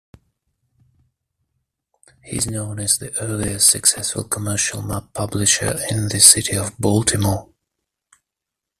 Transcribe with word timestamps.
He 2.23 2.37
is 2.37 2.47
known 2.49 2.79
as 2.79 2.97
the 2.97 3.15
earliest 3.21 3.69
successful 3.69 4.23
commercial 4.23 4.81
map-publisher 4.81 5.77
in 5.91 6.07
the 6.07 6.19
city 6.19 6.57
of 6.57 6.75
Baltimore. 6.79 7.53